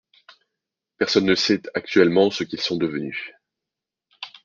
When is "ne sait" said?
1.25-1.61